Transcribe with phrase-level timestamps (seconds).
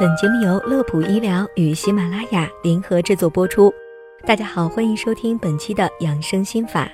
[0.00, 3.70] 本节目由乐普医疗与喜马拉雅联合制作播出。
[4.26, 6.90] 大家好，欢迎收听本期的养生心法。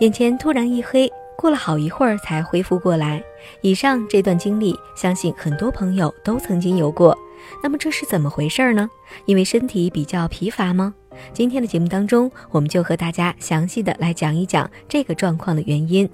[0.00, 3.22] 眼前突然一黑，过了好一会儿才恢复过来。
[3.60, 7.14] 以上这段经历，相信很多朋友都曾经有过。
[7.62, 8.88] 那么这是怎么回事呢？
[9.26, 10.94] 因为身体比较疲乏吗？
[11.34, 16.08] 今天的节目当中，我们就和大家详细的来讲一讲这个状况的原因。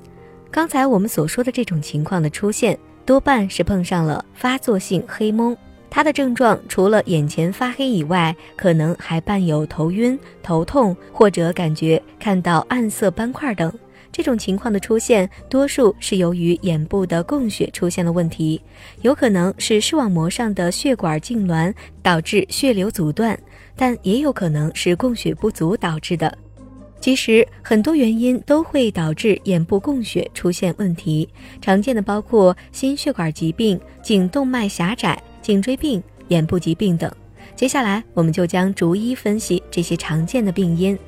[0.51, 2.77] 刚才我们所说的这种情况的出现，
[3.07, 5.57] 多半是碰上了发作性黑蒙。
[5.95, 13.73] 它的症状除了眼前发黑以外，可能还伴有头晕、头痛或者感觉看到暗色斑块等。
[14.10, 18.60] 这种情况的出现，多数是由于眼部的供血出现了问题，
[19.02, 21.72] 有可能是视网膜上的血管痉挛
[22.02, 23.38] 导致血流阻断，
[23.77, 26.36] 但也有可能是供血不足导致的。
[27.00, 31.28] 其实很多原因都会导致眼部供血出现问题，
[31.61, 35.22] 常见的包括心血管疾病、颈动脉狭窄。
[35.45, 37.15] 颈椎病、眼部疾病等，
[37.55, 40.98] 接下来我们就将逐一分析这些常见的病因。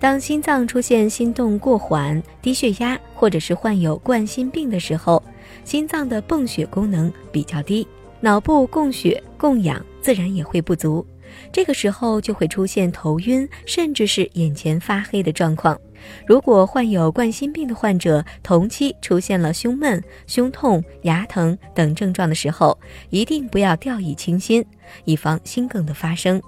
[0.00, 5.22] 当心脏出现心动过缓、低血压，或者是患有冠心病的时候，
[5.64, 7.86] 心脏的泵血功能比较低，
[8.18, 11.06] 脑部供血供氧自然也会不足。
[11.52, 15.80] 这个时候就会出现头晕，甚至是眼前发黑的状况。
[16.26, 22.78] 如果患有冠心病的患者同期出现了胸闷、胸痛、牙疼等症状的时候，
[23.10, 24.64] 一定不要掉以轻心，
[25.04, 26.40] 以防心梗的发生。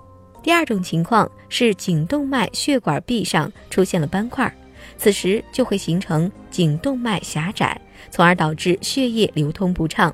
[0.42, 4.52] 第二种情况是颈动脉血管壁上出现了斑块，
[4.96, 7.80] 此时就会形成颈动脉狭窄，
[8.10, 10.12] 从而导致血液流通不畅。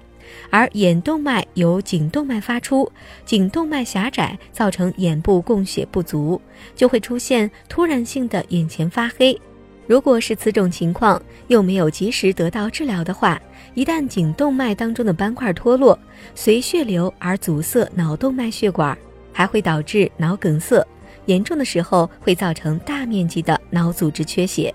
[0.51, 2.91] 而眼动脉由颈动脉发出，
[3.25, 6.41] 颈动脉狭窄造成眼部供血不足，
[6.75, 9.39] 就会出现突然性的眼前发黑。
[9.87, 13.41] 如果是此种情况，又没有及时得到治疗的话，
[13.73, 15.99] 一旦颈动脉当中的斑块脱落，
[16.34, 18.97] 随血流而阻塞脑动脉血管，
[19.33, 20.87] 还会导致脑梗塞，
[21.25, 24.75] 严重的时候会造成大面积的脑组织缺血。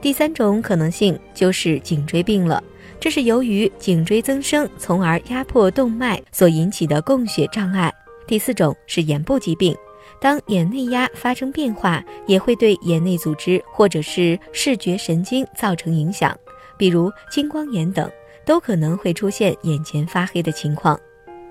[0.00, 2.62] 第三种可能性就是颈椎病了。
[3.00, 7.92] 这是由于颈椎增生，从而压迫动脉所引起的供血障碍。
[8.26, 9.74] 第四种是眼部疾病，
[10.20, 16.36] 当眼内压发生变化，也会对眼内组织或者是视觉神经造成影响，
[16.76, 18.10] 比如青光眼等，
[18.44, 20.98] 都可能会出现眼前发黑的情况。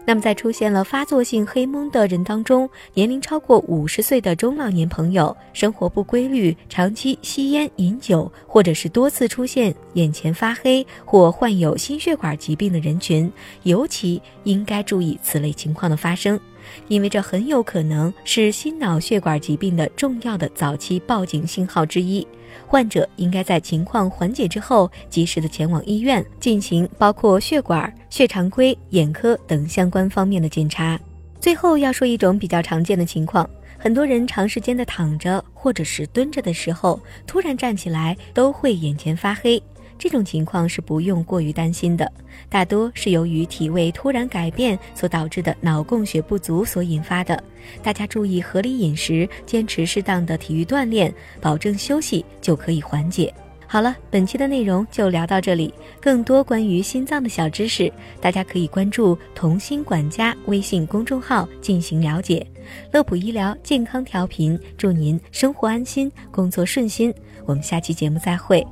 [0.09, 13.29] 那么，在出现了发作性黑蒙的人当中，年龄超过五十岁的中老年朋友，生活不规律，长期吸烟饮酒，或者是多次出现眼前发黑或患有心血管疾病的人群，
[13.63, 16.39] 尤其应该注意此类情况的发生，
[16.87, 22.25] 因为这很有可能是心脑血管疾病的重要的早期报警信号之一。
[22.65, 30.99] 患者应该在情况缓解之后，及时的前往医院进行包括血管、血常规、眼科等相关方面的检查。
[31.39, 39.61] 最后要说一种比较常见的情况，很多人长时间的躺着或者是蹲着的时候，突然站起来都会眼前发黑。
[39.97, 42.11] 这种情况是不用过于担心的，
[42.49, 47.43] 大多是由于体位突然改变所导致的脑供血不足所引发的。
[47.81, 53.33] 大家注意合理饮食，坚持适当的体育锻炼，保证休息就可以缓解。
[53.69, 55.73] 好了，本期的内容就聊到这里。
[55.99, 57.91] 更多关于心脏的小知识，
[58.21, 62.47] 大家可以关注“同心管家”微信公众号进行了解。
[62.93, 67.13] 乐普医疗健康调频，祝您生活安心，工作顺心。
[67.45, 68.65] 我们下期节目再会。